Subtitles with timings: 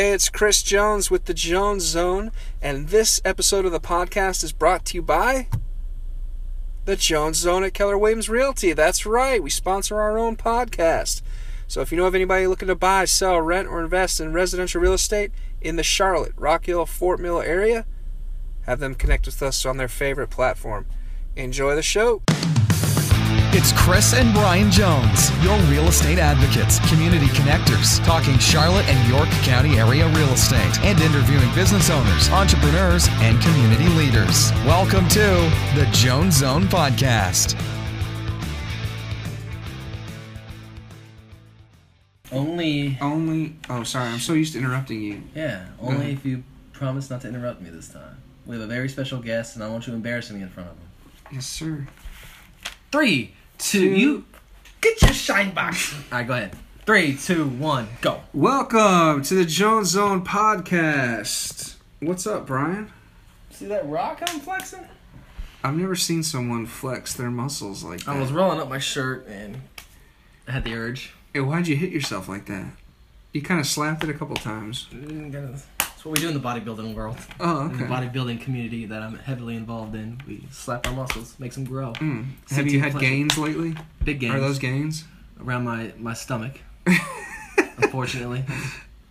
[0.00, 4.50] Hey, it's Chris Jones with the Jones Zone, and this episode of the podcast is
[4.50, 5.46] brought to you by
[6.86, 8.72] the Jones Zone at Keller Williams Realty.
[8.72, 11.20] That's right, we sponsor our own podcast.
[11.68, 14.80] So if you know of anybody looking to buy, sell, rent, or invest in residential
[14.80, 17.84] real estate in the Charlotte, Rock Hill, Fort Mill area,
[18.62, 20.86] have them connect with us on their favorite platform.
[21.36, 22.22] Enjoy the show.
[23.52, 29.28] It's Chris and Brian Jones, your real estate advocates, community connectors, talking Charlotte and York
[29.42, 34.52] County area real estate, and interviewing business owners, entrepreneurs, and community leaders.
[34.64, 37.60] Welcome to the Jones Zone Podcast.
[42.30, 45.22] Only, Only, oh, sorry, I'm so used to interrupting you.
[45.34, 48.16] yeah, only if you promise not to interrupt me this time.
[48.46, 50.70] We have a very special guest, and I want you to embarrass me in front
[50.70, 50.88] of him.
[51.32, 51.88] Yes, sir.
[52.92, 54.24] Three, two, you
[54.80, 55.94] get your shine box.
[55.94, 56.56] All right, go ahead.
[56.86, 58.22] Three, two, one, go.
[58.32, 61.74] Welcome to the Jones Zone podcast.
[62.00, 62.90] What's up, Brian?
[63.50, 64.86] See that rock I'm flexing?
[65.62, 68.16] I've never seen someone flex their muscles like that.
[68.16, 69.60] I was rolling up my shirt, and
[70.48, 71.12] I had the urge.
[71.34, 72.72] Hey, why'd you hit yourself like that?
[73.32, 74.88] You kind of slapped it a couple times.
[74.92, 75.60] Mm, gotta-
[76.00, 77.18] That's what we do in the bodybuilding world.
[77.40, 81.56] Oh, In the bodybuilding community that I'm heavily involved in, we slap our muscles, makes
[81.56, 81.92] them grow.
[81.92, 82.24] Mm.
[82.52, 83.10] Have you had pleasant.
[83.12, 83.74] gains lately?
[84.02, 85.04] Big gains Are those gains?
[85.44, 86.58] around my, my stomach,
[87.76, 88.46] unfortunately.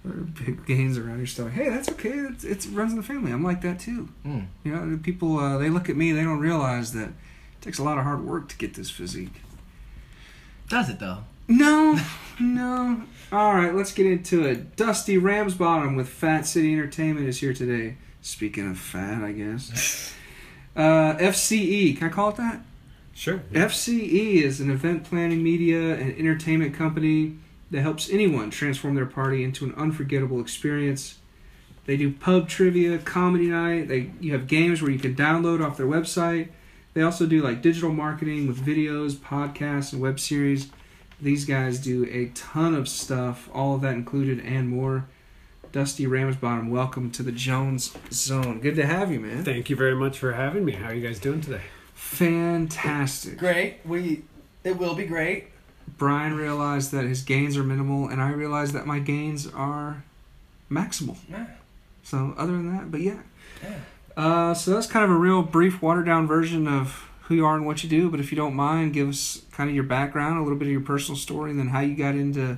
[0.03, 1.53] Or big gains around your stomach?
[1.53, 2.09] Hey, that's okay.
[2.09, 3.31] It's, it's it runs in the family.
[3.31, 4.09] I'm like that too.
[4.25, 4.47] Mm.
[4.63, 7.83] You know, people uh, they look at me, they don't realize that it takes a
[7.83, 9.43] lot of hard work to get this physique.
[10.69, 11.19] Does it, though?
[11.47, 11.99] No,
[12.39, 13.03] no.
[13.31, 14.75] All right, let's get into it.
[14.75, 17.97] Dusty Ramsbottom with Fat City Entertainment is here today.
[18.21, 20.15] Speaking of fat, I guess.
[20.75, 22.61] Uh, FCE, can I call it that?
[23.13, 23.41] Sure.
[23.51, 27.37] FCE is an event planning, media, and entertainment company
[27.71, 31.17] that helps anyone transform their party into an unforgettable experience.
[31.85, 33.89] They do pub trivia, comedy night.
[33.89, 36.49] They you have games where you can download off their website.
[36.93, 40.69] They also do like digital marketing with videos, podcasts, and web series.
[41.21, 45.05] These guys do a ton of stuff, all of that included and more.
[45.73, 48.61] Dusty Ramsbottom, welcome to the Jones Zone.
[48.61, 49.43] Good to have you, man.
[49.43, 50.71] Thank you very much for having me.
[50.71, 51.61] How are you guys doing today?
[51.93, 53.37] Fantastic.
[53.37, 53.79] Great.
[53.83, 54.23] We.
[54.63, 55.47] It will be great.
[55.97, 60.05] Brian realized that his gains are minimal, and I realized that my gains are
[60.71, 61.17] maximal.
[61.29, 61.47] Yeah.
[62.01, 63.19] So, other than that, but yeah.
[63.61, 63.79] Yeah.
[64.15, 67.55] Uh, so that's kind of a real brief, watered down version of who you are
[67.55, 68.09] and what you do.
[68.09, 70.71] But if you don't mind, give us kind of your background, a little bit of
[70.71, 72.57] your personal story, and then how you got into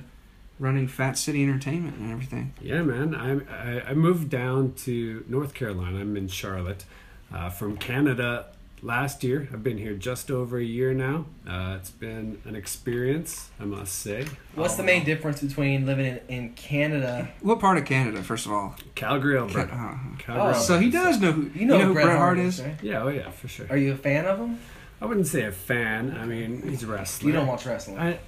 [0.58, 2.54] running Fat City Entertainment and everything.
[2.60, 3.14] Yeah, man.
[3.14, 6.00] I I, I moved down to North Carolina.
[6.00, 6.86] I'm in Charlotte
[7.32, 8.46] uh, from Canada
[8.82, 9.48] last year.
[9.52, 11.26] I've been here just over a year now.
[11.48, 14.26] Uh, it's been an experience, I must say.
[14.54, 17.28] What's the main difference between living in, in Canada?
[17.40, 18.74] What part of Canada, first of all?
[18.94, 19.72] Calgary, Alberta.
[19.72, 20.60] Uh, Calgary, Oh.
[20.60, 22.60] so he does know who You know, who Bret, Hart is.
[22.60, 22.74] right?
[22.82, 23.66] Yeah, oh yeah, for sure.
[23.70, 24.58] Are you a fan of him?
[25.00, 26.16] I wouldn't say a fan.
[26.20, 27.28] I mean, he's a wrestler.
[27.28, 27.98] You don't watch wrestling.
[27.98, 28.18] I,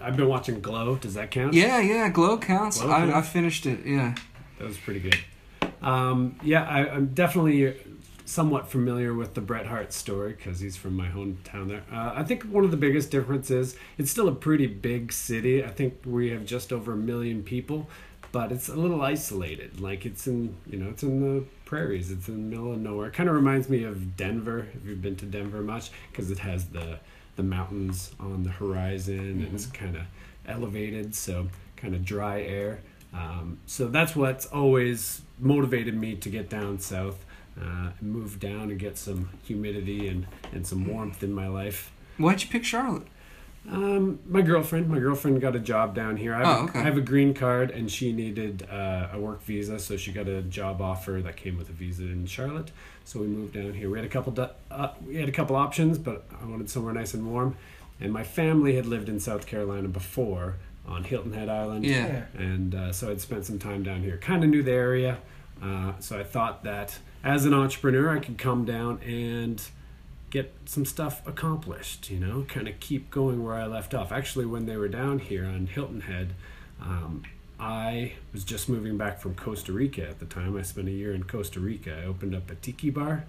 [0.00, 0.94] I've been watching Glow.
[0.96, 1.54] Does that count?
[1.54, 2.80] Yeah, yeah, Glow counts.
[2.80, 3.84] Glow I, I finished it.
[3.84, 4.14] Yeah.
[4.58, 5.18] That was pretty good.
[5.82, 7.74] Um, yeah, I, I'm definitely
[8.24, 11.82] somewhat familiar with the Bret Hart story because he's from my hometown there.
[11.92, 15.64] Uh, I think one of the biggest differences, it's still a pretty big city.
[15.64, 17.88] I think we have just over a million people,
[18.30, 19.80] but it's a little isolated.
[19.80, 22.10] Like it's in, you know, it's in the prairies.
[22.10, 23.10] It's in the middle of nowhere.
[23.10, 24.68] Kind of reminds me of Denver.
[24.74, 26.98] If you've been to Denver much, because it has the
[27.36, 30.02] the mountains on the horizon and it's kind of
[30.46, 32.80] elevated, so kind of dry air.
[33.14, 37.24] Um, so that's what's always motivated me to get down south,
[37.60, 41.90] uh, move down and get some humidity and, and some warmth in my life.
[42.18, 43.06] Why'd you pick Charlotte?
[43.70, 46.34] Um, my girlfriend, my girlfriend got a job down here.
[46.34, 46.80] I have, Oh, okay.
[46.80, 50.26] I have a green card, and she needed uh, a work visa, so she got
[50.26, 52.72] a job offer that came with a visa in Charlotte.
[53.04, 53.88] So we moved down here.
[53.88, 56.92] We had a couple, du- uh, we had a couple options, but I wanted somewhere
[56.92, 57.56] nice and warm.
[58.00, 60.56] And my family had lived in South Carolina before
[60.88, 61.84] on Hilton Head Island.
[61.86, 62.24] Yeah.
[62.36, 64.16] And uh, so I'd spent some time down here.
[64.16, 65.18] Kind of knew the area,
[65.62, 69.62] uh, so I thought that as an entrepreneur, I could come down and
[70.30, 74.10] get some stuff accomplished, you know, kind of keep going where I left off.
[74.12, 76.34] Actually, when they were down here on Hilton Head,
[76.80, 77.22] um,
[77.60, 80.56] I was just moving back from Costa Rica at the time.
[80.56, 82.00] I spent a year in Costa Rica.
[82.02, 83.24] I opened up a tiki bar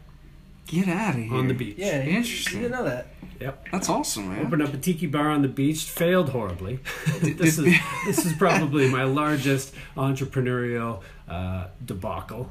[0.66, 1.34] Get out of here.
[1.34, 1.76] on the beach.
[1.78, 2.62] yeah, you, you Interesting.
[2.62, 3.08] didn't know that.
[3.42, 3.68] Yep.
[3.72, 4.46] That's awesome, man.
[4.46, 5.84] Opened up a tiki bar on the beach.
[5.84, 6.80] Failed horribly.
[7.22, 7.76] this is
[8.06, 12.50] this is probably my largest entrepreneurial uh, debacle.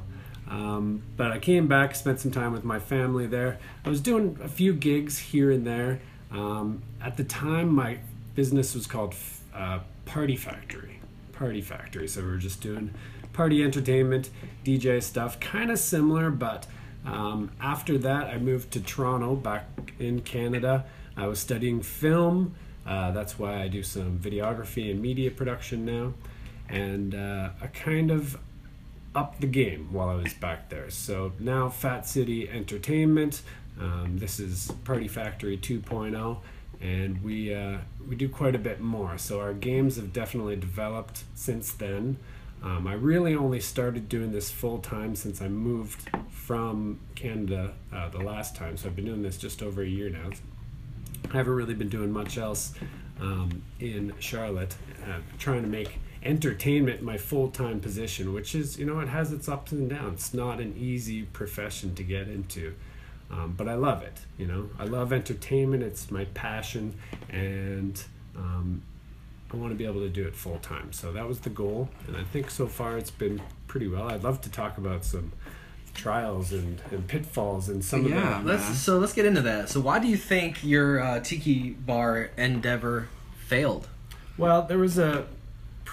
[0.53, 3.57] Um, but I came back, spent some time with my family there.
[3.83, 5.99] I was doing a few gigs here and there.
[6.31, 7.97] Um, at the time, my
[8.35, 9.15] business was called
[9.55, 10.99] uh, Party Factory.
[11.31, 12.07] Party Factory.
[12.07, 12.93] So we were just doing
[13.33, 14.29] party entertainment,
[14.63, 16.67] DJ stuff, kind of similar, but
[17.03, 19.65] um, after that, I moved to Toronto, back
[19.97, 20.85] in Canada.
[21.17, 22.53] I was studying film.
[22.85, 26.13] Uh, that's why I do some videography and media production now.
[26.69, 28.37] And uh, I kind of
[29.15, 30.89] upped the game while I was back there.
[30.89, 33.41] So now Fat City Entertainment.
[33.79, 36.37] Um, this is Party Factory 2.0,
[36.81, 37.77] and we uh,
[38.07, 39.17] we do quite a bit more.
[39.17, 42.17] So our games have definitely developed since then.
[42.63, 48.09] Um, I really only started doing this full time since I moved from Canada uh,
[48.09, 48.77] the last time.
[48.77, 50.29] So I've been doing this just over a year now.
[51.31, 52.73] I haven't really been doing much else
[53.19, 54.75] um, in Charlotte,
[55.05, 59.31] uh, trying to make entertainment my full time position, which is, you know, it has
[59.31, 60.13] its ups and downs.
[60.19, 62.73] It's not an easy profession to get into.
[63.31, 64.69] Um, but I love it, you know.
[64.77, 65.81] I love entertainment.
[65.81, 66.93] It's my passion,
[67.31, 67.99] and
[68.37, 68.83] um,
[69.51, 70.93] I want to be able to do it full time.
[70.93, 74.09] So that was the goal, and I think so far it's been pretty well.
[74.09, 75.31] I'd love to talk about some
[75.95, 78.37] trials and, and pitfalls and some Yeah.
[78.39, 79.69] of the Let's so let's get into that.
[79.69, 83.07] So why do you think your uh, tiki bar endeavor
[83.47, 83.87] failed?
[84.37, 85.25] Well, there was a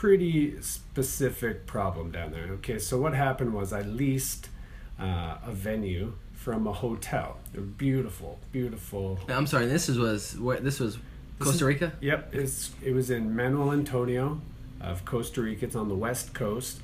[0.04, 2.44] pretty specific problem down there.
[2.54, 4.48] Okay, so what happened was I leased
[4.98, 7.36] uh, a venue from a hotel.
[7.52, 9.18] They're beautiful, beautiful.
[9.28, 9.66] I'm sorry.
[9.66, 10.96] This is was what this was
[11.38, 11.92] Costa Rica.
[12.00, 14.40] Yep, it's, it was in Manuel Antonio
[14.80, 15.66] of Costa Rica.
[15.66, 16.80] It's on the west coast.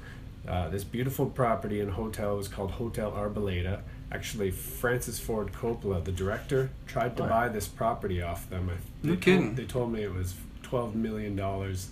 [0.47, 3.81] Uh, this beautiful property and hotel was called Hotel Arboleda.
[4.13, 8.67] Actually, Francis Ford Coppola, the director, tried to buy this property off them.
[9.03, 9.55] They No told- kidding.
[9.55, 11.89] they told me it was twelve million dollars,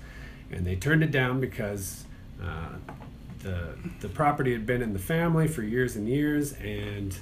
[0.50, 2.05] and they turned it down because
[2.43, 2.70] uh,
[3.41, 7.17] the the property had been in the family for years and years, and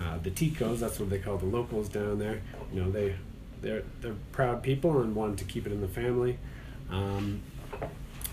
[0.00, 2.40] uh, the Ticos, that's what they call the locals down there.
[2.72, 3.14] You know, they
[3.60, 6.38] they're they're proud people and wanted to keep it in the family.
[6.90, 7.42] Um,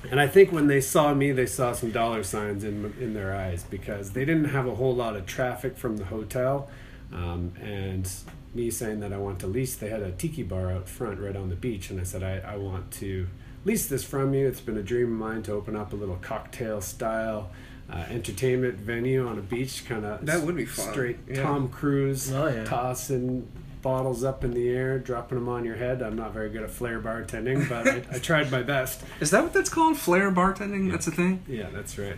[0.10, 3.36] and I think when they saw me, they saw some dollar signs in in their
[3.36, 6.70] eyes because they didn't have a whole lot of traffic from the hotel,
[7.14, 8.12] um, and
[8.54, 11.36] me saying that I want to lease, they had a tiki bar out front right
[11.36, 13.28] on the beach, and I said I, I want to
[13.66, 14.48] lease this from you.
[14.48, 17.50] It's been a dream of mine to open up a little cocktail style
[17.92, 20.92] uh, entertainment venue on a beach, kind of That would be fun.
[20.92, 21.44] Straight Yeah.
[21.44, 22.64] Tom Cruise Oh, yeah.
[22.64, 23.48] tossing
[23.82, 26.02] bottles up in the air, dropping them on your head.
[26.02, 29.02] I'm not very good at flare bartending, but I, I tried my best.
[29.20, 29.98] Is that what that's called?
[29.98, 30.90] Flare bartending?
[30.92, 31.44] That's a thing?
[31.48, 32.18] Yeah, that's right.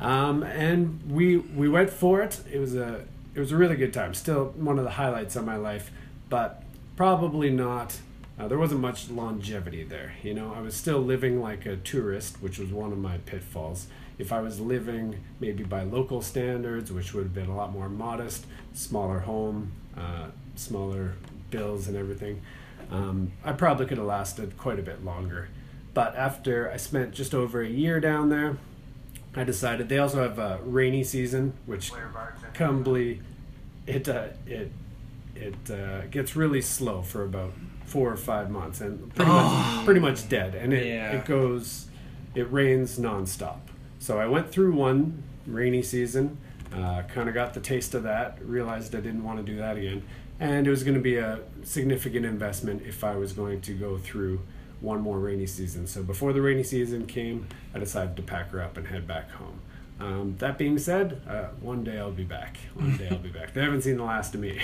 [0.00, 2.40] Um, and we we went for it.
[2.52, 3.04] It was a
[3.34, 4.14] it was a really good time.
[4.14, 5.90] Still one of the highlights of my life,
[6.28, 6.62] but
[6.96, 7.98] probably not.
[8.38, 10.14] Uh, there wasn't much longevity there.
[10.22, 13.88] You know, I was still living like a tourist, which was one of my pitfalls.
[14.16, 17.88] If I was living maybe by local standards, which would have been a lot more
[17.88, 21.14] modest, smaller home, uh, smaller
[21.50, 22.40] bills and everything,
[22.92, 25.48] um, I probably could have lasted quite a bit longer.
[25.92, 28.58] But after I spent just over a year down there,
[29.34, 31.90] I decided they also have a rainy season, which
[32.54, 33.20] cumbly
[33.86, 34.70] it uh, it
[35.34, 37.52] it uh, gets really slow for about
[37.88, 41.12] four or five months and pretty much pretty much dead, and it Yeah.
[41.12, 41.86] it goes
[42.34, 43.60] it rains nonstop.
[43.98, 46.36] So I went through one rainy season,
[46.72, 49.76] uh, kind of got the taste of that, realized I didn't want to do that
[49.78, 50.02] again,
[50.38, 53.96] and it was going to be a significant investment if I was going to go
[53.96, 54.40] through
[54.80, 55.86] one more rainy season.
[55.86, 59.30] So before the rainy season came, I decided to pack her up and head back
[59.32, 59.60] home.
[60.00, 62.58] Um, that being said, uh, one day I'll be back.
[62.74, 63.52] One day I'll be back.
[63.52, 64.60] They haven't seen the last of me.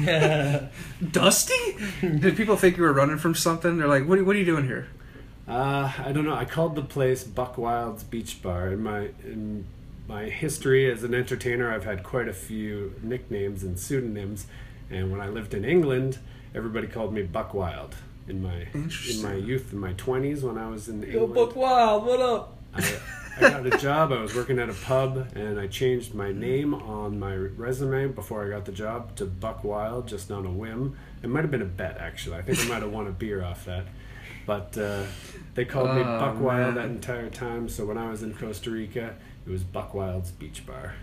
[0.00, 0.66] yeah.
[1.12, 1.76] Dusty?
[2.00, 3.78] Did people think you were running from something?
[3.78, 4.88] They're like, what are, what are you doing here?
[5.46, 6.34] Uh, I don't know.
[6.34, 8.72] I called the place Buck Wild's Beach Bar.
[8.72, 9.66] In my in
[10.08, 14.46] my history as an entertainer, I've had quite a few nicknames and pseudonyms.
[14.90, 16.18] And when I lived in England,
[16.54, 17.94] everybody called me Buck Wild.
[18.26, 22.20] In my in my youth, in my twenties, when I was in England, Wild, what
[22.20, 22.56] up?
[22.74, 22.98] I,
[23.36, 24.12] I got a job.
[24.12, 28.44] I was working at a pub, and I changed my name on my resume before
[28.46, 30.96] I got the job to Buck Wild, just on a whim.
[31.22, 32.36] It might have been a bet, actually.
[32.36, 33.84] I think I might have won a beer off that.
[34.46, 35.04] But uh,
[35.54, 37.68] they called me Oh, Buck Wild that entire time.
[37.68, 39.14] So when I was in Costa Rica,
[39.46, 40.94] it was Buck Wild's Beach Bar.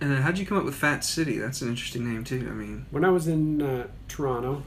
[0.00, 1.38] And then how'd you come up with Fat City?
[1.38, 2.46] That's an interesting name, too.
[2.50, 4.62] I mean, When I was in uh, Toronto,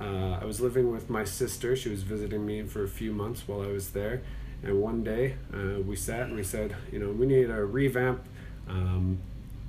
[0.00, 1.74] uh, I was living with my sister.
[1.74, 4.22] She was visiting me for a few months while I was there.
[4.64, 8.22] And one day uh, we sat and we said, you know, we need a revamp.
[8.68, 9.18] Um,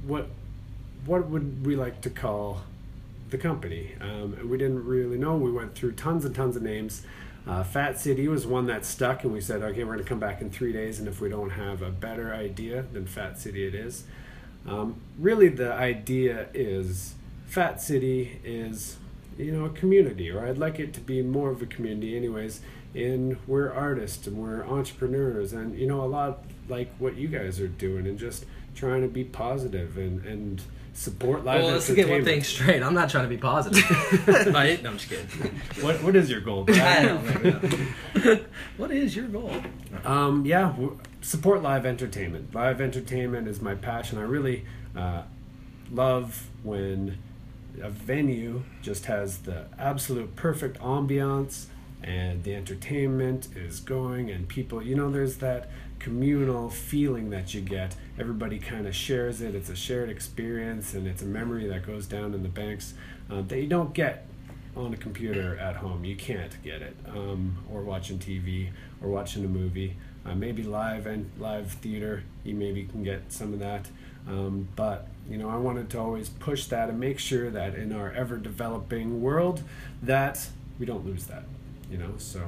[0.05, 0.27] what
[1.05, 2.61] what would we like to call
[3.29, 3.93] the company?
[4.01, 5.35] Um, and we didn't really know.
[5.35, 7.03] We went through tons and tons of names.
[7.47, 10.19] Uh, Fat City was one that stuck, and we said, okay, we're going to come
[10.19, 13.67] back in three days, and if we don't have a better idea, then Fat City
[13.67, 14.05] it is.
[14.67, 17.13] Um, really, the idea is
[17.45, 18.97] Fat City is
[19.37, 22.61] you know a community, or I'd like it to be more of a community, anyways.
[22.95, 27.59] In we're artists and we're entrepreneurs, and you know a lot like what you guys
[27.59, 30.61] are doing, and just trying to be positive and and
[30.93, 32.81] support live Well, let's get one thing straight.
[32.81, 33.83] I'm not trying to be positive.
[34.53, 34.81] Right?
[34.81, 35.59] no, I'm just kidding.
[35.81, 36.65] What what is your goal?
[36.69, 38.39] I don't know.
[38.77, 39.51] what is your goal?
[40.05, 42.55] Um, yeah, w- support live entertainment.
[42.55, 44.17] Live entertainment is my passion.
[44.17, 45.23] I really uh,
[45.91, 47.17] love when
[47.81, 51.65] a venue just has the absolute perfect ambiance
[52.03, 57.61] and the entertainment is going and people, you know, there's that communal feeling that you
[57.61, 57.95] get.
[58.19, 59.55] Everybody kind of shares it.
[59.55, 62.93] It's a shared experience and it's a memory that goes down in the banks
[63.31, 64.27] uh, that you don't get
[64.75, 66.03] on a computer at home.
[66.03, 68.69] You can't get it, um, or watching TV,
[69.01, 69.95] or watching a movie.
[70.25, 72.23] Uh, maybe live and live theater.
[72.43, 73.87] You maybe can get some of that.
[74.27, 77.93] Um, but you know, I wanted to always push that and make sure that in
[77.93, 79.63] our ever developing world,
[80.01, 80.47] that
[80.79, 81.43] we don't lose that.
[81.89, 82.41] You know, so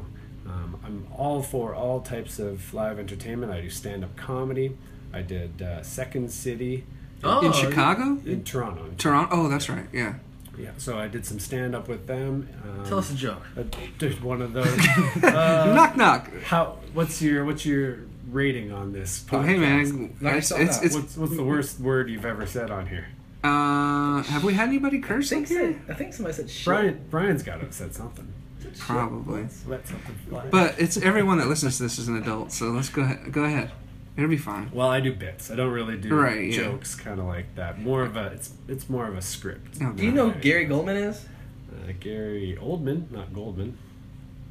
[0.45, 3.51] um, I'm all for all types of live entertainment.
[3.51, 4.75] I do stand up comedy.
[5.13, 6.85] I did uh, Second City
[7.23, 8.85] Oh, in Chicago, in Toronto.
[8.85, 9.35] in Toronto.
[9.35, 9.87] Oh, that's right.
[9.91, 10.15] Yeah.
[10.57, 12.47] yeah, so I did some stand up with them.
[12.63, 13.41] Um, Tell us a joke.
[13.57, 13.63] I
[13.97, 14.67] did one of those.
[15.23, 16.31] Uh, knock knock.
[16.43, 16.77] how?
[16.93, 19.25] What's your What's your rating on this?
[19.31, 22.69] Oh, hey man, Knock it's, it's, it's, What's What's the worst word you've ever said
[22.69, 23.07] on here?
[23.43, 25.81] uh, have we had anybody curse I think, here?
[25.89, 26.65] I think somebody said shit.
[26.65, 28.31] Brian Brian's got to have said something.
[28.79, 29.47] Probably.
[29.67, 30.45] Let something fly.
[30.49, 33.31] But it's everyone that listens to this is an adult, so let's go ahead.
[33.31, 33.71] Go ahead.
[34.15, 34.71] It'll be fine.
[34.73, 35.51] well, I do bits.
[35.51, 36.63] I don't really do Right, yeah.
[36.63, 37.79] jokes, kind of like that.
[37.79, 39.77] More of a it's it's more of a script.
[39.81, 41.25] Oh, Do you know who Gary Gulman is?
[41.71, 43.77] Uh, Gary Oldman, not Goldman.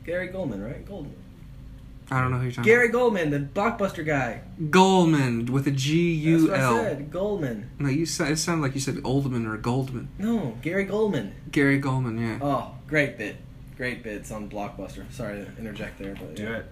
[0.04, 0.87] Gary Goldman, right?
[0.87, 1.16] Goldman.
[2.08, 2.76] I don't know who you're talking about.
[2.76, 4.42] Gary Gulman, the blockbuster guy.
[4.70, 6.76] Goldman with a G That's U what I L.
[6.76, 7.11] said.
[7.11, 7.70] Goldman.
[7.80, 10.08] No, you said it sounded like you said Oldman or Goldman.
[10.16, 11.35] No, Gary Goldman.
[11.50, 12.38] Gary Goldman, yeah.
[12.40, 13.37] Oh, great bit.
[13.76, 15.11] Great bits on Blockbuster.
[15.12, 16.66] Sorry to interject there, but Do it.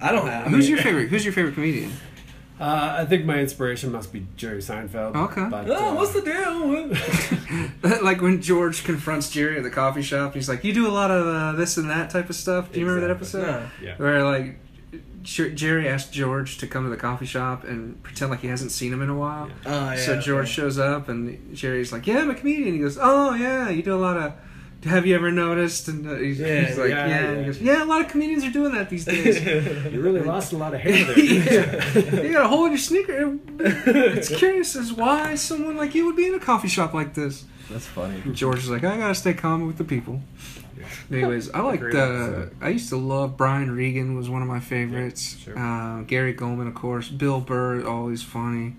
[0.00, 0.46] I don't have.
[0.46, 1.08] I Who's mean- your favorite?
[1.08, 1.92] Who's your favorite comedian?
[2.58, 5.14] Uh, I think my inspiration must be Jerry Seinfeld.
[5.14, 5.46] Okay.
[5.50, 8.00] But, Oh, uh, what's the deal?
[8.02, 11.10] like when George confronts Jerry at the coffee shop, he's like, "You do a lot
[11.10, 13.42] of uh, this and that type of stuff." Do you remember that episode?
[13.46, 13.66] no.
[13.82, 13.96] Yeah.
[13.98, 14.58] Where like
[15.22, 18.90] Jerry asked George to come to the coffee shop and pretend like he hasn't seen
[18.92, 19.50] him in a while.
[19.66, 19.96] Oh, yeah.
[19.96, 23.68] so George shows up and Jerry's like, "Yeah, I'm a comedian." He goes, "Oh yeah,
[23.68, 24.32] you do a lot of."
[24.86, 25.88] Have you ever noticed?
[25.88, 27.42] And uh, he's, Yeah, he's like, yeah, "Yeah." yeah.
[27.44, 29.44] Goes, "Yeah, a lot of comedians are doing that these days."
[29.92, 31.14] You really lost a lot of hair there.
[31.14, 32.22] didn't you?
[32.22, 33.38] you got a hole in your sneaker.
[33.58, 37.44] It's curious as why someone like you would be in a coffee shop like this.
[37.70, 38.22] That's funny.
[38.32, 40.20] George is like, I gotta stay calm with the people.
[41.10, 41.80] Anyways, I liked.
[41.82, 42.46] Great Uh.
[42.60, 45.36] I used to love Brian Regan was one of my favorites.
[45.38, 45.58] Yeah, sure.
[45.58, 47.08] uh, Gary Gulman, of course.
[47.08, 48.76] Bill Burr, always funny.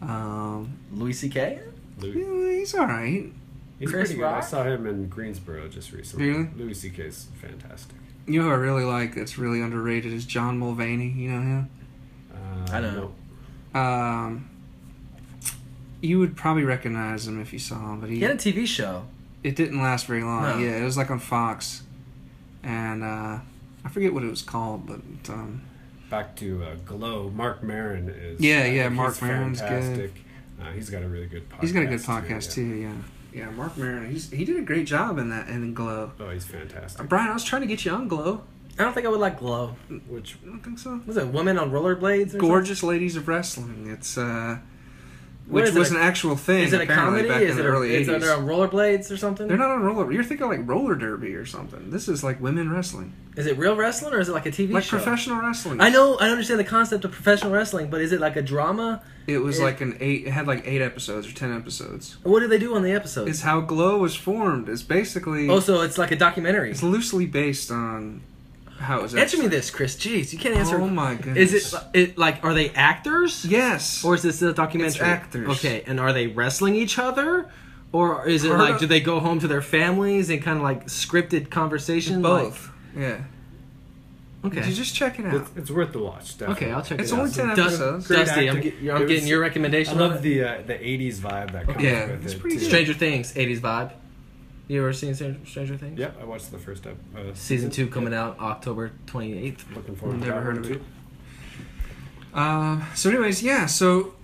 [0.00, 1.60] Um, Louis C.K.
[1.98, 2.20] Louis,
[2.52, 3.32] yeah, he's all right.
[3.78, 4.26] He's Chris pretty good.
[4.28, 6.28] I saw him in Greensboro just recently.
[6.28, 6.48] Really?
[6.56, 7.96] Louis C.K.'s fantastic.
[8.26, 11.14] You know who I really like that's really underrated is John Mulaney.
[11.14, 11.70] You know him?
[12.32, 13.12] Uh, I know.
[13.74, 13.80] no.
[13.80, 14.50] Um,
[16.00, 18.66] you would probably recognize him if you saw him, but he, He had a TV
[18.66, 19.04] show.
[19.42, 20.42] it didn't last very long.
[20.42, 20.58] No.
[20.58, 21.82] Yeah, it was like on Fox,
[22.62, 23.38] and uh,
[23.84, 25.62] I forget what it was called, but um,
[26.10, 27.30] Back to uh, Glow.
[27.30, 28.40] Marc Maron is.
[28.40, 29.68] Yeah, yeah, he's Marc Maron's good.
[29.68, 30.12] fantastic.
[30.62, 31.60] Uh, he's got a really good podcast.
[31.62, 32.54] he's got a good podcast yeah.
[32.54, 32.62] too.
[32.62, 32.92] Yeah,
[33.34, 33.50] yeah.
[33.50, 36.12] Marc Maron, he's he did a great job in that in Glow.
[36.20, 37.00] Oh, he's fantastic.
[37.00, 38.42] Uh, Brian, I was trying to get you on Glow.
[38.78, 39.76] I don't think I would like Glow.
[40.08, 41.00] Which I don't think so.
[41.06, 42.34] Was it Women on Rollerblades?
[42.34, 43.88] Or Gorgeous Ladies of Wrestling.
[43.88, 44.60] It's uh, What
[45.46, 46.64] which was a- an actual thing.
[46.64, 47.28] Is it a apparently, comedy?
[47.28, 48.28] Back Is in it the a, early is it eighties.
[48.30, 49.46] on rollerblades or something?
[49.46, 50.10] They're not on roller.
[50.10, 51.90] You're thinking like roller derby or something.
[51.90, 54.72] This is like women wrestling, Is it real wrestling or is it like a TV
[54.72, 54.96] like show?
[54.96, 55.80] professional wrestling.
[55.80, 59.02] I know, I understand the concept of professional wrestling, but is it like a drama?
[59.26, 60.26] It was It- like an eight.
[60.26, 62.16] It had like eight episodes or ten episodes.
[62.22, 63.30] What do they do on the episodes?
[63.30, 64.68] It's how Glow was formed.
[64.68, 65.48] It's basically.
[65.48, 66.70] oh, so it's like a documentary.
[66.70, 68.20] It's loosely based on
[68.78, 69.14] how it.
[69.14, 69.96] Answer me this, Chris.
[69.96, 70.80] Jeez, you can't answer.
[70.80, 71.52] Oh my goodness.
[71.52, 73.44] Is it, it like are they actors?
[73.44, 74.04] Yes.
[74.04, 74.94] Or is this a documentary?
[74.94, 75.48] It's actors.
[75.48, 77.50] Okay, and are they wrestling each other?
[77.92, 80.56] Or is it Part like of- do they go home to their families and kind
[80.58, 82.22] of like scripted conversation?
[82.22, 82.70] both?
[82.96, 83.20] yeah.
[84.42, 84.68] Like, okay.
[84.68, 85.34] You just check it out.
[85.36, 86.36] it's, it's worth the watch.
[86.36, 86.66] Definitely.
[86.66, 87.24] Okay, I'll check It's it out.
[87.26, 88.06] It's only 10 Dust- episodes.
[88.08, 89.96] Great Dusty, I'm, get, I'm was- getting your recommendation.
[89.98, 90.46] I recommendation.
[90.48, 92.40] love the uh, the '80s vibe that comes Yeah, with it's it.
[92.40, 92.60] pretty too.
[92.60, 92.68] good.
[92.68, 93.92] Stranger Things, 80s vibe.
[94.66, 95.98] You ever seen Stranger Things?
[95.98, 99.74] Yep, I watched the first ep- uh, Season two coming out October 28th.
[99.74, 100.28] Looking forward to it.
[100.28, 100.82] Never heard of it.
[102.32, 103.66] Uh, so, anyways, yeah.
[103.66, 104.14] So,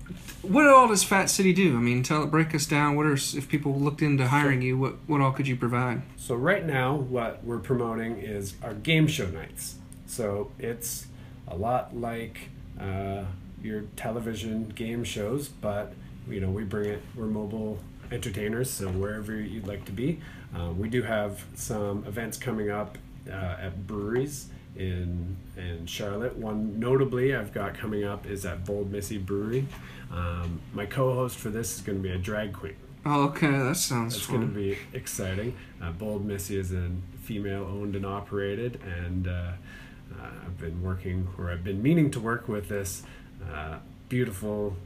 [0.43, 1.77] what all does Fat City do?
[1.77, 2.97] I mean, tell break us down.
[2.97, 4.79] What are if people looked into hiring you?
[4.79, 6.03] What what all could you provide?
[6.17, 9.77] So right now, what we're promoting is our game show nights.
[10.07, 11.07] So it's
[11.47, 12.49] a lot like
[12.81, 13.25] uh,
[13.63, 15.93] your television game shows, but
[16.29, 17.03] you know we bring it.
[17.15, 17.79] We're mobile
[18.11, 18.71] entertainers.
[18.71, 20.21] So wherever you'd like to be,
[20.55, 22.99] um, we do have some events coming up
[23.29, 26.37] uh, at breweries in in Charlotte.
[26.37, 29.67] One notably I've got coming up is at Bold Missy Brewery.
[30.13, 32.77] Um, my co-host for this is going to be a drag queen.
[33.05, 35.57] Oh, okay, that sounds It's going to be exciting.
[35.81, 36.91] Uh, Bold Missy is a
[37.23, 42.21] female owned and operated, and uh, uh, I've been working, or I've been meaning to
[42.21, 43.03] work with this
[43.51, 44.77] uh, beautiful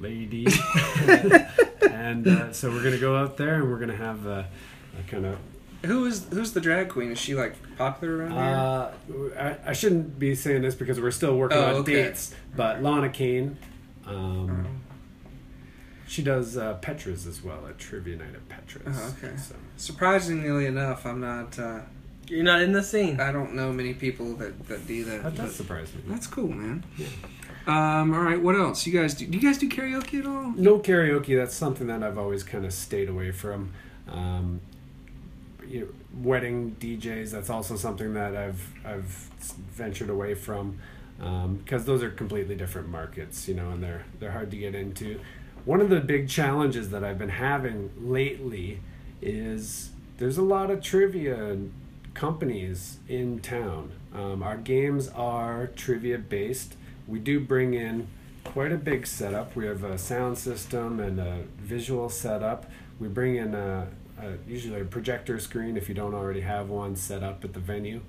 [0.00, 0.46] lady.
[1.90, 4.48] and uh, so we're going to go out there and we're going to have a,
[4.98, 5.38] a kind of.
[5.84, 7.10] Who is who's the drag queen?
[7.10, 9.34] Is she like popular around here?
[9.36, 12.04] Uh, I, I shouldn't be saying this because we're still working Oh, on okay.
[12.04, 13.56] dates, but Lana Kane.
[14.06, 14.80] Um,
[16.06, 18.96] she does uh, Petra's as well at Trivia Night at Petra's.
[18.96, 19.36] Oh, okay.
[19.36, 19.54] So.
[19.76, 21.58] Surprisingly enough, I'm not.
[21.58, 21.80] Uh,
[22.28, 23.18] You're not in the scene.
[23.18, 25.22] I don't know many people that, that do that.
[25.24, 26.02] That but does surprise me.
[26.06, 26.84] that's cool, man.
[27.66, 28.86] Um, all right, what else?
[28.86, 29.26] You guys do?
[29.26, 30.52] Do you guys do karaoke at all?
[30.56, 31.36] No karaoke.
[31.36, 33.72] That's something that I've always kind of stayed away from.
[34.08, 34.60] Um,
[35.68, 35.88] you know,
[36.22, 37.30] wedding DJs.
[37.30, 39.06] That's also something that I've I've
[39.72, 40.78] ventured away from
[41.18, 43.46] because those are completely different markets.
[43.46, 45.20] You know, and they're they're hard to get into.
[45.64, 48.80] One of the big challenges that I've been having lately
[49.20, 51.56] is there's a lot of trivia
[52.14, 53.92] companies in town.
[54.14, 56.74] Um, our games are trivia based.
[57.06, 58.08] We do bring in
[58.44, 59.54] quite a big setup.
[59.56, 62.70] We have a sound system and a visual setup.
[62.98, 63.88] We bring in a,
[64.20, 67.60] a usually a projector screen if you don't already have one set up at the
[67.60, 68.00] venue.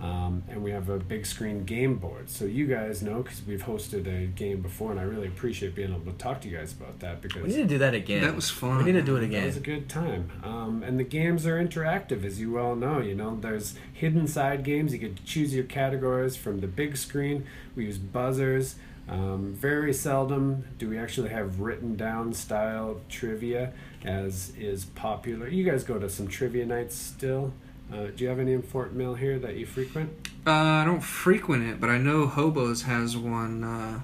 [0.00, 2.30] Um, and we have a big screen game board.
[2.30, 5.92] So you guys know because we've hosted a game before, and I really appreciate being
[5.94, 8.22] able to talk to you guys about that because We need to do that again.
[8.22, 8.78] That was fun.
[8.78, 9.42] We need to do it again.
[9.42, 10.30] it was a good time.
[10.42, 13.00] Um, and the games are interactive, as you well know.
[13.00, 14.94] You know, there's hidden side games.
[14.94, 17.44] You could choose your categories from the big screen.
[17.76, 18.76] We use buzzers.
[19.08, 23.72] Um, very seldom do we actually have written down style trivia,
[24.04, 25.48] as is popular.
[25.48, 27.52] You guys go to some trivia nights still.
[27.92, 30.10] Uh, do you have any in Fort Mill here that you frequent?
[30.46, 33.64] Uh, I don't frequent it, but I know Hobos has one.
[33.64, 34.00] Uh,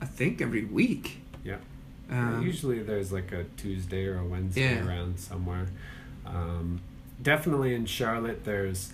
[0.00, 1.18] I think every week.
[1.44, 1.56] Yeah.
[2.10, 4.86] Um, Usually there's like a Tuesday or a Wednesday Yeah.
[4.86, 5.66] around somewhere.
[6.26, 6.80] Um,
[7.22, 8.92] definitely in Charlotte, there's,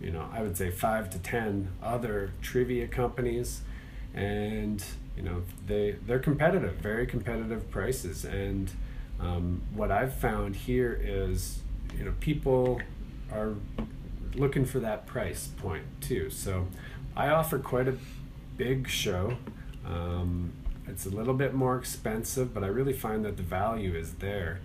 [0.00, 3.62] you know, I would say five to ten other trivia companies,
[4.14, 4.84] and
[5.16, 8.24] you know they they're competitive, very competitive prices.
[8.24, 8.70] And
[9.18, 11.60] um, what I've found here is,
[11.98, 12.80] you know, people
[13.32, 13.54] are
[14.34, 16.30] looking for that price point too.
[16.30, 16.66] So
[17.16, 17.96] I offer quite a
[18.56, 19.36] big show.
[19.86, 20.52] Um,
[20.86, 24.60] it's a little bit more expensive, but I really find that the value is there.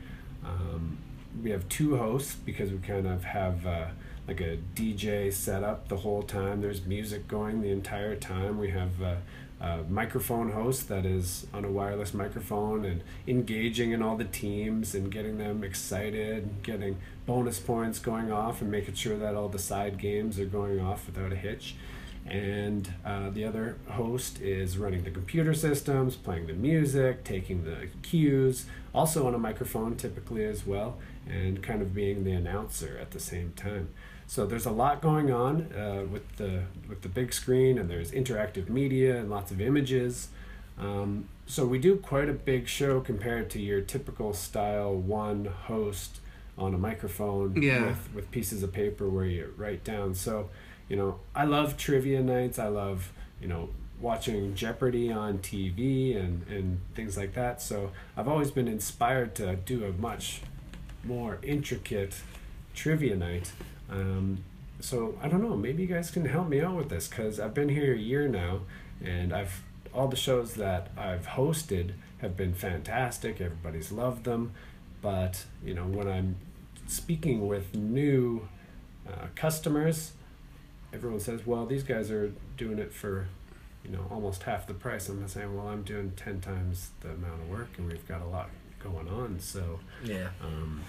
[0.46, 0.98] Um,
[1.42, 3.88] we have two hosts because we kind of have uh,
[4.28, 6.62] like a DJ set up the whole time.
[6.62, 8.60] There's music going the entire time.
[8.60, 9.22] We have a,
[9.64, 14.94] a microphone host that is on a wireless microphone and engaging in all the teams
[14.94, 19.58] and getting them excited, getting bonus points going off, and making sure that all the
[19.58, 21.76] side games are going off without a hitch
[22.26, 27.88] and uh, the other host is running the computer systems, playing the music, taking the
[28.02, 30.98] cues, also on a microphone typically as well,
[31.28, 33.90] and kind of being the announcer at the same time.
[34.28, 38.12] So there's a lot going on uh, with the with the big screen, and there's
[38.12, 40.30] interactive media and lots of images.
[40.80, 46.20] Um, so we do quite a big show compared to your typical style one host
[46.58, 47.88] on a microphone Yeah.
[47.88, 50.16] with, with pieces of paper where you write down.
[50.16, 50.50] So
[50.90, 52.60] you know, I love trivia nights.
[52.60, 57.62] I love, you know, watching Jeopardy on TV and, and things like that.
[57.62, 60.42] So I've always been inspired to do a much
[61.04, 62.16] more intricate
[62.76, 63.52] trivia night.
[63.94, 64.44] Um,
[64.80, 67.54] so I don't know, maybe you guys can help me out with this because I've
[67.54, 68.62] been here a year now
[69.04, 73.40] and I've all the shows that I've hosted have been fantastic.
[73.40, 74.52] Everybody's loved them.
[75.02, 76.38] But, you know, when I'm
[76.88, 78.48] speaking with new
[79.08, 80.14] uh, customers,
[80.94, 83.28] everyone says, well, these guys are doing it for,
[83.86, 85.10] you know, almost half the price.
[85.10, 88.26] I'm saying, well, I'm doing 10 times the amount of work and we've got a
[88.26, 88.50] lot
[88.82, 89.40] going on.
[89.40, 90.30] So, Yeah.
[90.42, 90.82] um,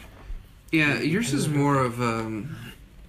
[0.73, 2.57] Yeah, yours is more of um,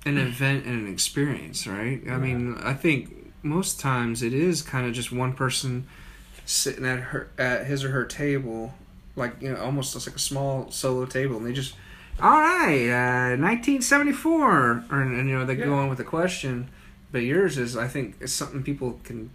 [0.06, 2.02] an event and an experience, right?
[2.08, 5.88] I mean, I think most times it is kind of just one person
[6.46, 8.74] sitting at her at his or her table,
[9.16, 11.76] like you know, almost just like a small solo table, and they just,
[12.20, 16.70] all right, uh, 1974, or and you know they go on with the question,
[17.12, 19.32] but yours is, I think, is something people can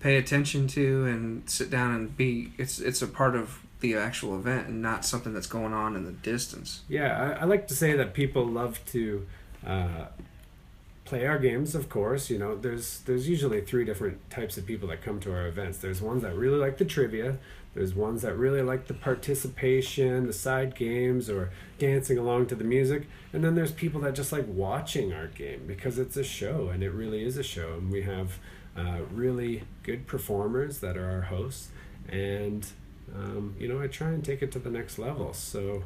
[0.00, 2.52] pay attention to and sit down and be.
[2.58, 6.04] It's it's a part of the actual event and not something that's going on in
[6.04, 6.82] the distance.
[6.88, 9.26] yeah, I, I like to say that people love to
[9.66, 10.06] uh,
[11.04, 12.30] play our games, of course.
[12.30, 15.78] You know, there's there's usually three different types of people that come to our events.
[15.78, 17.38] There's ones that really like the trivia.
[17.74, 22.64] There's ones that really like the participation, the side games, or dancing along to the
[22.64, 23.06] music.
[23.32, 26.82] And then there's people that just like watching our game because it's a show, and
[26.82, 27.74] it really is a show.
[27.74, 28.38] And we have
[28.76, 31.68] uh, really good performers that are our hosts,
[32.08, 32.66] and
[33.14, 35.32] um, you know, I try and take it to the next level.
[35.32, 35.82] So.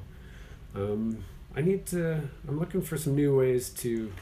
[0.77, 1.25] Um,
[1.57, 2.21] I need to.
[2.49, 4.13] I'm looking for some new ways to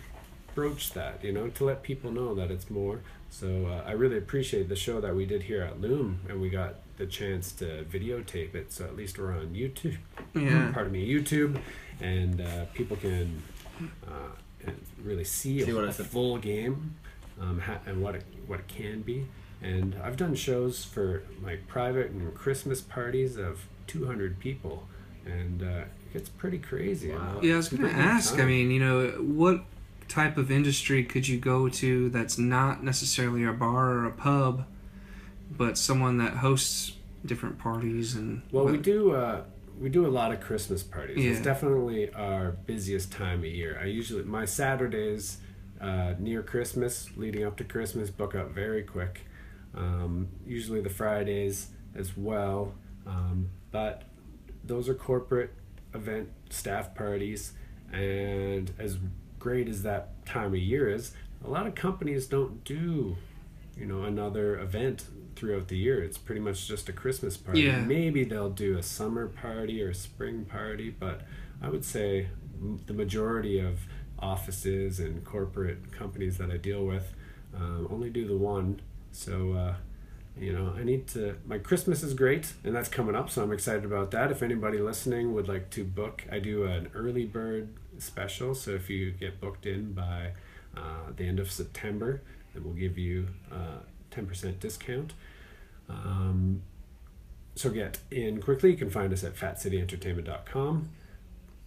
[0.55, 1.25] broach that.
[1.25, 3.01] You know, to let people know that it's more.
[3.31, 6.51] So uh, I really appreciate the show that we did here at Loom, and we
[6.51, 8.73] got the chance to videotape it.
[8.73, 9.97] So at least we're on YouTube.
[10.35, 10.71] Yeah.
[10.73, 11.59] Pardon me, YouTube,
[12.01, 13.42] and uh, people can
[14.07, 14.71] uh,
[15.03, 16.97] really see, See a, what a full game
[17.40, 19.27] um, ha- and what it what it can be.
[19.62, 24.88] And I've done shows for like private and Christmas parties of 200 people,
[25.25, 27.12] and uh, gets pretty crazy.
[27.12, 27.40] Wow.
[27.42, 28.38] Yeah, I was gonna have ask.
[28.38, 29.64] I mean, you know, what
[30.09, 34.66] type of industry could you go to that's not necessarily a bar or a pub,
[35.51, 39.12] but someone that hosts different parties and Well, we do.
[39.12, 39.44] Uh,
[39.81, 41.25] we do a lot of Christmas parties.
[41.25, 43.79] It's definitely our busiest time of year.
[43.81, 45.38] I usually my Saturdays
[45.81, 49.22] uh, near Christmas, leading up to Christmas, book up very quick.
[49.75, 52.75] Um, usually the Fridays as well,
[53.07, 54.05] um, but
[54.62, 55.53] those are corporate
[55.94, 57.52] event staff parties,
[57.92, 58.98] and as
[59.38, 61.12] great as that time of year is,
[61.44, 63.16] a lot of companies don't do,
[63.76, 66.02] you know, another event throughout the year.
[66.02, 67.62] It's pretty much just a Christmas party.
[67.62, 67.81] Yeah.
[67.81, 71.22] Maybe they'll do a summer party or a spring party, but
[71.61, 72.28] I would say
[72.87, 73.81] the majority of
[74.18, 77.12] offices and corporate companies that I deal with
[77.57, 78.81] um, only do the one.
[79.11, 79.74] So, uh,
[80.38, 81.37] you know, I need to.
[81.47, 84.31] My Christmas is great, and that's coming up, so I'm excited about that.
[84.31, 88.55] If anybody listening would like to book, I do an early bird special.
[88.55, 90.33] So if you get booked in by
[90.77, 92.23] uh, the end of September,
[92.55, 95.12] then we'll give you a 10% discount.
[95.88, 96.62] Um,
[97.55, 98.71] so get in quickly.
[98.71, 100.88] You can find us at fatcityentertainment.com.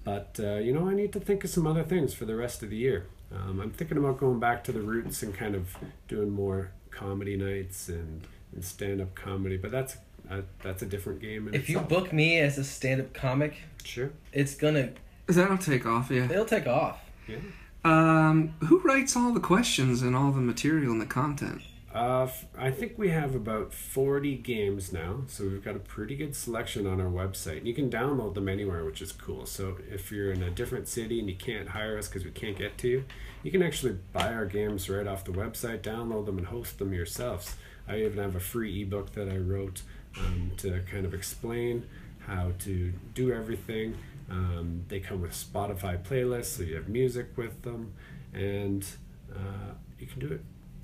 [0.03, 2.63] But uh, you know, I need to think of some other things for the rest
[2.63, 3.07] of the year.
[3.33, 5.75] Um, I'm thinking about going back to the roots and kind of
[6.07, 9.57] doing more comedy nights and, and stand-up comedy.
[9.57, 9.97] But that's
[10.29, 11.47] uh, that's a different game.
[11.47, 14.91] in If you book me as a stand-up comic, sure, it's gonna
[15.27, 16.09] that'll take off.
[16.09, 16.25] Yeah.
[16.25, 16.99] it'll take off.
[17.27, 17.37] yeah.
[17.83, 21.61] Um, who writes all the questions and all the material and the content?
[21.93, 26.17] Uh, f- I think we have about 40 games now, so we've got a pretty
[26.17, 27.63] good selection on our website.
[27.65, 29.45] You can download them anywhere, which is cool.
[29.45, 32.57] So if you're in a different city and you can't hire us because we can't
[32.57, 33.05] get to you,
[33.43, 36.91] you can actually buy our games right off the website, download them, and host them
[36.91, 37.55] yourselves.
[37.87, 39.81] I even have a free ebook that I wrote
[40.19, 41.85] um, to kind of explain
[42.25, 43.95] how to do everything.
[44.29, 47.93] Um, they come with Spotify playlists, so you have music with them,
[48.33, 48.85] and
[49.31, 50.41] uh, you can do it.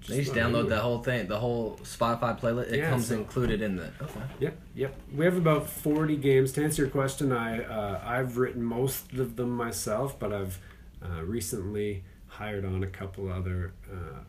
[0.07, 2.71] They just download the whole thing, the whole Spotify playlist.
[2.71, 3.91] It Yeah, comes so- included in the.
[4.01, 4.19] Okay.
[4.39, 4.95] Yep, yep.
[5.15, 6.51] We have about forty games.
[6.53, 10.59] To answer your question, I uh, I've written most of them myself, but I've
[11.03, 14.19] uh, recently hired on a couple other uh,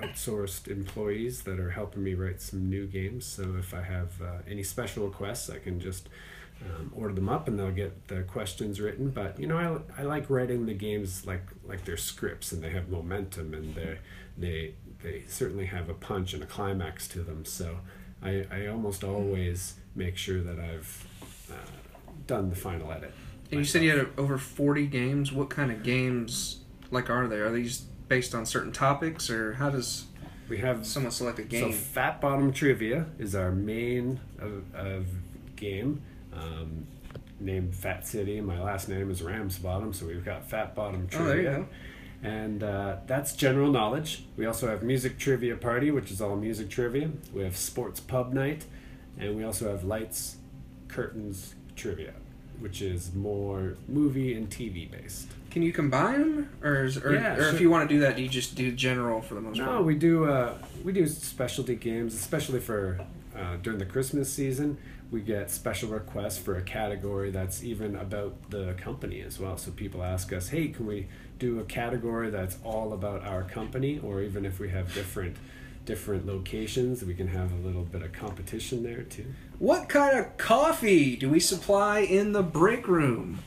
[0.00, 3.26] outsourced employees that are helping me write some new games.
[3.26, 6.08] So if I have uh, any special requests, I can just
[6.62, 9.10] um, order them up, and they'll get the questions written.
[9.10, 12.70] But you know, I, I like writing the games like like they're scripts, and they
[12.70, 13.98] have momentum, and they
[14.36, 17.44] they they certainly have a punch and a climax to them.
[17.44, 17.78] So.
[18.22, 21.06] I, I almost always make sure that I've
[21.50, 21.54] uh,
[22.26, 23.12] done the final edit.
[23.50, 25.32] And you said you had over 40 games.
[25.32, 27.36] What kind of games, like, are they?
[27.36, 30.04] Are these based on certain topics, or how does
[30.48, 31.72] We have someone select a game?
[31.72, 31.78] so?
[31.78, 35.06] Fat Bottom Trivia is our main of, of
[35.56, 36.02] game.
[36.32, 36.86] Um,
[37.38, 38.40] named Fat City.
[38.40, 41.50] My last name is Ramsbottom, so we've got Fat Bottom Oh, Trivia.
[41.50, 41.66] go.
[42.22, 44.24] And uh, that's general knowledge.
[44.38, 47.10] We also have Music Trivia Party, which is all music trivia.
[47.34, 48.64] We have Sports Pub Night,
[49.18, 50.36] and we also have Lights,
[50.88, 52.14] Curtains Trivia,
[52.60, 55.28] which is more movie and TV based.
[55.50, 58.16] Can you combine them, or, is, or, Yeah, or if you want to do that,
[58.16, 59.76] do you just do general for the most No, part?
[59.76, 60.24] No, we do.
[60.26, 63.00] Uh, we do specialty games, especially for
[63.34, 64.76] uh, during the Christmas season.
[65.10, 69.56] We get special requests for a category that's even about the company as well.
[69.56, 71.06] So people ask us, "Hey, can we
[71.38, 75.36] do a category that's all about our company?" Or even if we have different
[75.86, 79.24] different locations, we can have a little bit of competition there too.
[79.58, 83.38] What kind of coffee do we supply in the break room?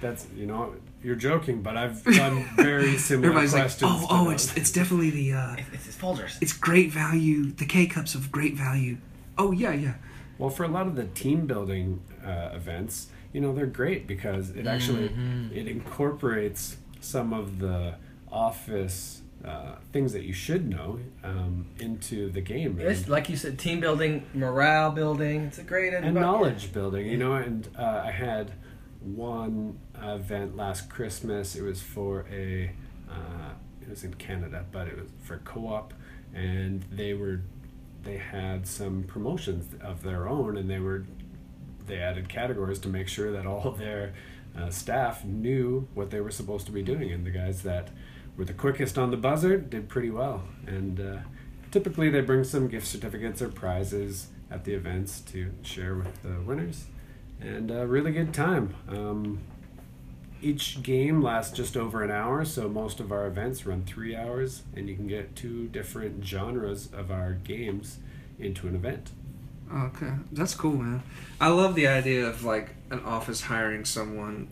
[0.00, 0.74] That's you know.
[1.02, 4.34] You're joking, but I've done very similar Everybody's like, oh, oh, those.
[4.50, 6.36] it's it's definitely the uh, It's, it's Folgers.
[6.42, 7.52] it's great value.
[7.52, 8.98] The K cups of great value.
[9.38, 9.94] Oh yeah, yeah.
[10.36, 14.50] Well, for a lot of the team building uh, events, you know, they're great because
[14.50, 15.56] it actually Mm-hmm.
[15.56, 17.94] it incorporates some of the
[18.30, 22.78] office uh, things that you should know um, into the game.
[22.78, 25.42] It's And- like you said, team building, morale building.
[25.44, 28.52] It's a great and knowledge building you know and uh, i had
[29.00, 32.70] one event last christmas it was for a
[33.10, 33.50] uh,
[33.82, 35.94] it was in canada but it was for co-op
[36.34, 37.40] and they were
[38.02, 41.04] they had some promotions of their own and they were
[41.86, 44.12] they added categories to make sure that all their
[44.58, 47.88] uh, staff knew what they were supposed to be doing and the guys that
[48.40, 51.18] were the quickest on the buzzer did pretty well and uh,
[51.70, 56.40] typically they bring some gift certificates or prizes at the events to share with the
[56.40, 56.86] winners
[57.38, 59.40] and a really good time um,
[60.40, 64.62] each game lasts just over an hour so most of our events run three hours
[64.74, 67.98] and you can get two different genres of our games
[68.38, 69.10] into an event
[69.72, 71.00] Okay, that's cool, man.
[71.40, 74.48] I love the idea of like an office hiring someone.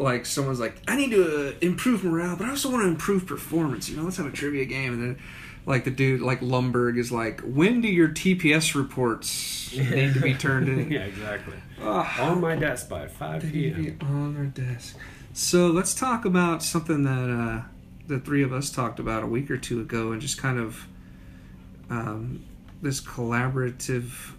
[0.00, 3.26] Like someone's like, I need to uh, improve morale, but I also want to improve
[3.26, 3.88] performance.
[3.88, 5.18] You know, let's have a trivia game, and then
[5.66, 10.34] like the dude like Lumbergh is like, when do your TPS reports need to be
[10.34, 10.90] turned in?
[10.90, 12.30] yeah exactly Ah.
[12.30, 14.96] on my desk by 5 They need to p.m on our desk.
[15.34, 17.62] So let's talk about something that uh,
[18.06, 20.86] the three of us talked about a week or two ago, and just kind of
[21.90, 22.44] um,
[22.82, 24.32] this collaborative.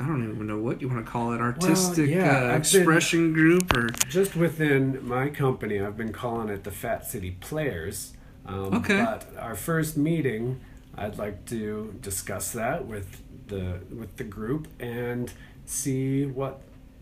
[0.00, 2.80] I don't even know what you want to call it, artistic yeah, uh, I've been-
[2.82, 8.12] expression group, or just within my company, I've been calling it the Fat City Players.
[8.46, 9.02] Um, Okay.
[9.02, 10.60] But our first meeting,
[10.96, 15.32] I'd like to discuss that with the with the group and
[15.66, 16.60] see what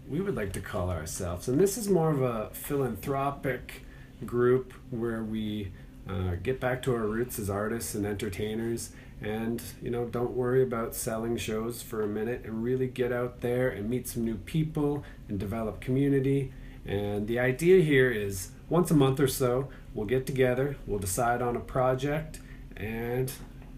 [0.08, 1.48] we would like to call ourselves.
[1.48, 3.82] And this is more of a philanthropic
[4.26, 5.72] group where we
[6.08, 8.90] uh, get back to our roots as artists and entertainers
[9.22, 13.40] and you know don't worry about selling shows for a minute and really get out
[13.40, 16.52] there and meet some new people and develop community
[16.86, 21.40] and the idea here is once a month or so we'll get together we'll decide
[21.40, 22.40] on a project
[22.76, 23.32] and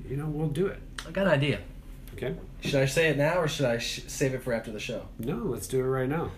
[0.08, 1.60] you know we'll do it I got an idea.
[2.14, 4.80] okay Should I say it now or should I sh- save it for after the
[4.80, 5.06] show?
[5.18, 6.30] no let's do it right now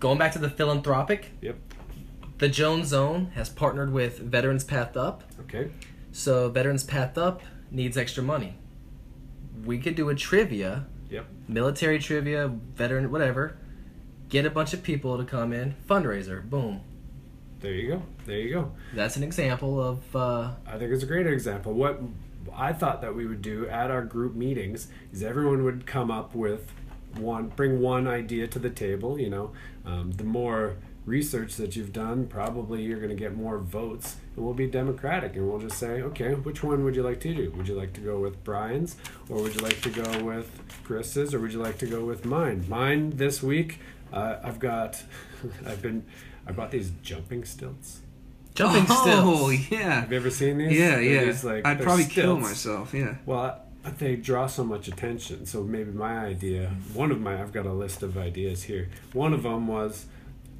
[0.00, 1.56] Going back to the philanthropic, yep
[2.38, 5.24] the Jones Zone has partnered with Veterans Path Up.
[5.40, 5.70] okay
[6.12, 8.56] So Veterans Path Up needs extra money.
[9.64, 13.56] We could do a trivia, yep military trivia, veteran, whatever.
[14.28, 16.82] Get a bunch of people to come in, fundraiser, boom.
[17.60, 21.06] there you go there you go That's an example of uh, I think it's a
[21.06, 21.72] great example.
[21.72, 22.00] What
[22.54, 26.34] I thought that we would do at our group meetings is everyone would come up
[26.34, 26.70] with
[27.16, 29.18] one, bring one idea to the table.
[29.18, 29.52] You know,
[29.84, 30.76] um, the more
[31.08, 35.34] research that you've done, probably you're going to get more votes, and we'll be democratic,
[35.36, 37.50] and we'll just say, okay, which one would you like to do?
[37.56, 38.96] Would you like to go with Brian's,
[39.28, 40.48] or would you like to go with
[40.84, 42.64] Chris's, or would you like to go with mine?
[42.68, 43.80] Mine this week,
[44.12, 45.02] uh, I've got,
[45.66, 46.04] I've been,
[46.46, 48.00] I bought these jumping stilts.
[48.54, 49.08] jumping stilts.
[49.08, 50.78] oh yeah, Have you ever seen these?
[50.78, 51.24] yeah, They're yeah.
[51.24, 52.92] these, like, I'd they're probably kill myself.
[52.94, 53.16] Yeah.
[53.26, 53.60] Well, I-
[53.98, 55.46] they draw so much attention.
[55.46, 58.90] So maybe my idea, one of my, I've got a list of ideas here.
[59.14, 60.04] One of them was,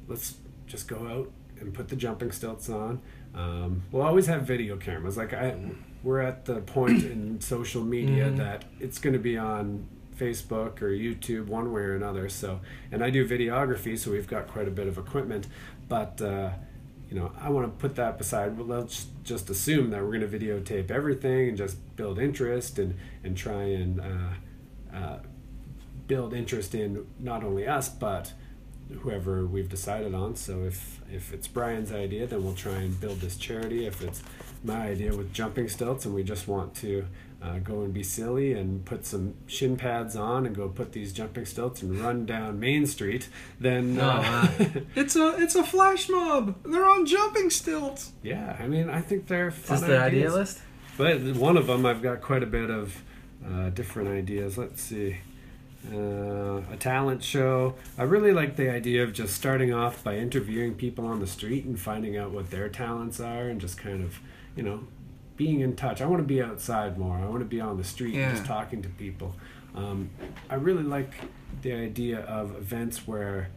[0.09, 0.35] let's
[0.67, 3.01] just go out and put the jumping stilts on.
[3.33, 5.15] Um, we'll always have video cameras.
[5.15, 5.55] Like I,
[6.03, 10.89] we're at the point in social media that it's going to be on Facebook or
[10.89, 12.27] YouTube one way or another.
[12.27, 12.59] So,
[12.91, 15.47] and I do videography, so we've got quite a bit of equipment.
[15.87, 16.51] But uh,
[17.09, 18.57] you know, I want to put that beside.
[18.57, 22.95] Well, let's just assume that we're going to videotape everything and just build interest and
[23.23, 25.19] and try and uh, uh,
[26.07, 28.33] build interest in not only us but
[29.01, 30.35] whoever we've decided on.
[30.35, 33.85] So if if it's Brian's idea, then we'll try and build this charity.
[33.85, 34.21] If it's
[34.63, 37.05] my idea with jumping stilts, and we just want to
[37.41, 41.13] uh, go and be silly and put some shin pads on and go put these
[41.13, 44.47] jumping stilts and run down Main Street, then uh,
[44.95, 46.55] It's a it's a flash mob.
[46.65, 48.11] They're on jumping stilts.
[48.23, 50.33] yeah, I mean, I think they're Is fun this the idea ideas.
[50.33, 50.59] list?
[50.97, 53.01] But one of them, I've got quite a bit of
[53.47, 54.57] uh, different ideas.
[54.57, 55.17] Let's see.
[55.87, 57.75] Uh, a talent show.
[57.97, 61.63] I really like the idea of just starting off by interviewing people on the street
[61.63, 64.19] and finding out what their talents are and just kind of,
[64.57, 64.83] you know,
[65.37, 66.01] being in touch.
[66.01, 67.17] I want to be outside more.
[67.17, 69.35] I want to be on the street and just talking to people.
[69.73, 70.09] Um,
[70.49, 71.13] I really like
[71.61, 73.49] the idea of events where,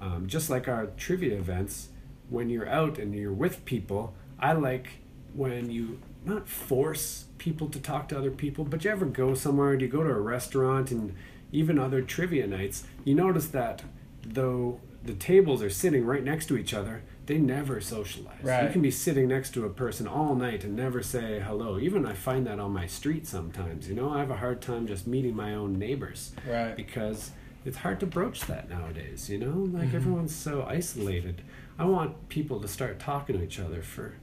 [0.00, 1.88] um, just like our trivia events,
[2.30, 5.00] when you're out and you're with people, I like
[5.34, 9.72] when you not force people to talk to other people, but you ever go somewhere
[9.72, 11.14] and you go to a restaurant and
[11.54, 13.82] even other trivia nights, you notice that
[14.22, 18.42] though the tables are sitting right next to each other, they never socialize.
[18.66, 21.78] You can be sitting next to a person all night and never say hello.
[21.78, 23.88] Even I find that on my street sometimes.
[23.88, 26.76] You know, I have a hard time just meeting my own neighbors Right.
[26.76, 27.30] because
[27.64, 29.30] it's hard to broach that nowadays.
[29.30, 29.96] You know, like mm-hmm.
[29.96, 31.42] everyone's so isolated.
[31.78, 34.14] I want people to start talking to each other for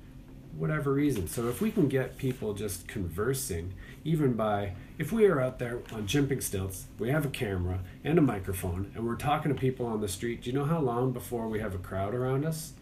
[0.58, 1.28] whatever reason.
[1.28, 5.80] So if we can get people just conversing, even by if we are out there
[5.92, 9.86] on jumping stilts, we have a camera and a microphone, and we're talking to people
[9.86, 10.44] on the street.
[10.44, 12.74] Do you know how long before we have a crowd around us?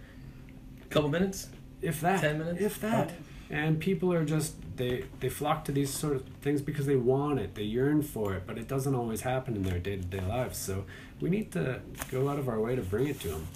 [0.82, 1.48] A couple minutes.
[1.82, 2.62] If that, 10 minutes?
[2.62, 3.12] if that.
[3.50, 7.40] And people are just they they flock to these sort of things because they want
[7.40, 10.22] it, they yearn for it, but it doesn't always happen in their day to day
[10.22, 10.58] lives.
[10.58, 10.86] So
[11.20, 13.48] we need to go out of our way to bring it to them,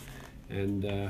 [0.50, 0.86] and.
[0.86, 1.10] Uh,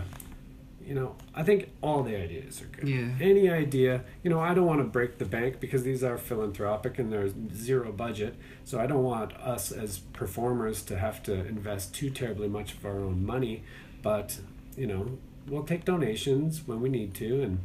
[0.86, 2.88] you know, I think all the ideas are good.
[2.88, 3.10] Yeah.
[3.20, 7.00] Any idea, you know, I don't want to break the bank because these are philanthropic
[7.00, 8.36] and there's zero budget.
[8.66, 12.86] So I don't want us as performers to have to invest too terribly much of
[12.86, 13.64] our own money.
[14.02, 14.40] But,
[14.76, 15.18] you know,
[15.48, 17.60] we'll take donations when we need to and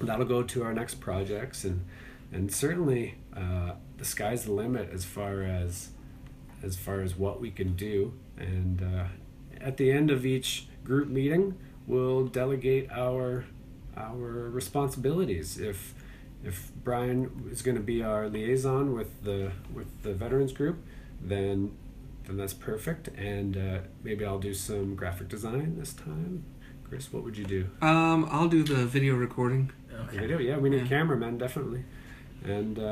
[0.00, 1.84] that'll go to our next projects and
[2.32, 5.90] and certainly uh, the sky's the limit as far as
[6.62, 9.04] as far as what we can do and uh,
[9.60, 11.54] at the end of each group meeting
[11.86, 13.44] we'll delegate our
[13.96, 15.94] our responsibilities if
[16.42, 20.76] if Brian is going to be our liaison with the with the veterans group
[21.20, 21.72] then
[22.26, 26.44] then that's perfect and uh, maybe I'll do some graphic design this time
[26.88, 29.70] Chris what would you do Um, I'll do the video recording.
[30.12, 30.58] we do, yeah.
[30.58, 30.88] We need Yeah.
[30.88, 31.84] cameramen definitely,
[32.44, 32.82] and uh,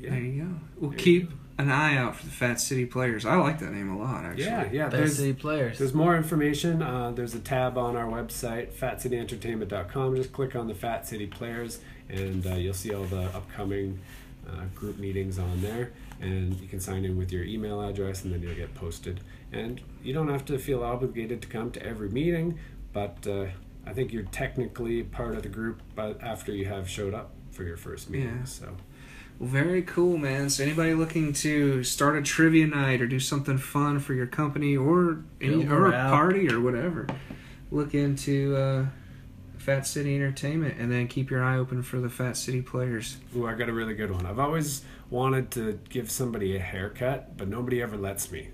[0.00, 0.50] There yeah, you go.
[0.78, 3.24] We'll There you keep an eye out for the Fat City Players.
[3.24, 4.44] I like that name a lot, actually.
[4.44, 4.84] yeah, yeah.
[4.84, 5.78] Best There's city players.
[5.78, 6.82] there's more information.
[6.82, 10.16] Uh, there's a tab on our website, fatcityentertainment.com.
[10.16, 14.00] Just click on the Fat City Players, and uh, you'll see all the upcoming
[14.48, 15.92] uh, group meetings on there.
[16.20, 19.20] And you can sign in with your email address, and then you'll get posted.
[19.52, 22.58] And you don't have to feel obligated to come to every meeting,
[22.92, 23.46] but uh,
[23.86, 27.62] I think you're technically part of the group, but after you have showed up for
[27.62, 28.38] your first meeting.
[28.38, 28.44] Yeah.
[28.44, 28.76] So.
[29.38, 30.48] Well, very cool, man.
[30.48, 34.76] So, anybody looking to start a trivia night or do something fun for your company
[34.76, 36.10] or any, or a out.
[36.10, 37.06] party or whatever,
[37.70, 38.86] look into uh,
[39.58, 43.16] Fat City Entertainment and then keep your eye open for the Fat City Players.
[43.36, 44.24] Ooh, I got a really good one.
[44.24, 48.50] I've always wanted to give somebody a haircut, but nobody ever lets me.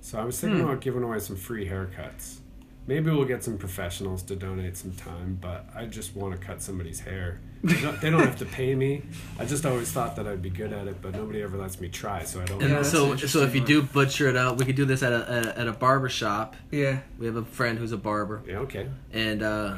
[0.00, 0.66] So I was thinking Hmm.
[0.66, 2.38] about giving away some free haircuts.
[2.86, 6.62] Maybe we'll get some professionals to donate some time, but I just want to cut
[6.62, 7.40] somebody's hair.
[7.62, 9.02] They don't, they don't have to pay me.
[9.38, 11.88] I just always thought that I'd be good at it, but nobody ever lets me
[11.88, 12.62] try, so I don't.
[12.62, 15.12] And Yeah, so, so if you do butcher it out, we could do this at
[15.12, 16.56] a at a, at a barber shop.
[16.70, 17.00] Yeah.
[17.18, 18.88] We have a friend who's a barber, Yeah, okay.
[19.12, 19.76] and uh,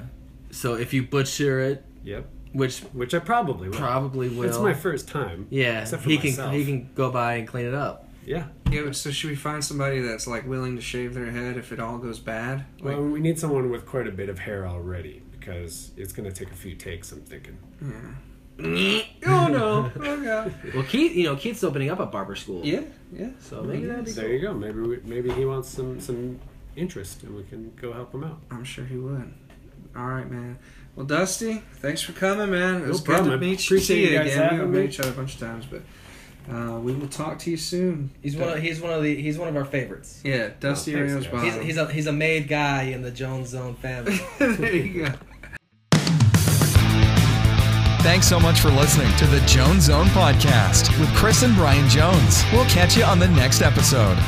[0.53, 2.27] so if you butcher it, Yep.
[2.53, 3.77] which Which I probably will.
[3.79, 5.49] probably will, It's my first time.
[5.51, 6.51] yeah, except for he myself.
[6.51, 8.09] can he can go by and clean it up.
[8.25, 8.47] Yeah.
[8.71, 11.81] Yeah, so should we find somebody that's like willing to shave their head if it
[11.81, 12.65] all goes bad?
[12.81, 16.29] Like, Well, we need someone with quite a bit of hair already because it's going
[16.31, 17.59] to take a few takes, I'm thinking.
[19.27, 19.91] oh no!
[19.97, 20.55] Oh god!
[20.75, 22.61] Well, Keith, you know, Keith's opening up a barber school.
[22.65, 23.31] Yeah, yeah.
[23.41, 24.33] So maybe that'd be There cool.
[24.35, 24.55] you go.
[24.55, 26.39] Maybe we, maybe he wants some some
[26.77, 28.41] interest, and we can go help him out.
[28.51, 29.33] I'm sure he would.
[29.97, 30.59] All right, man.
[30.95, 32.83] Well, Dusty, thanks for coming, man.
[32.83, 33.31] It was No good problem.
[33.41, 34.37] to I meet appreciate you guys again.
[34.39, 35.83] We having haven't met each other a bunch of times, but
[36.55, 38.11] uh, we will talk to you soon.
[38.23, 40.21] He's one of he's one of the he's one of our favorites.
[40.23, 41.33] Yeah, Dusty Oh, thanks, Ramos guys.
[41.33, 41.53] Bottom.
[41.61, 44.21] He's, he's a he's a made guy in the Jones Zone family.
[44.39, 45.13] there you go.
[48.03, 52.43] Thanks so much for listening to the Jones Zone Podcast with Chris and Brian Jones.
[52.53, 54.19] We'll catch you on the next episode.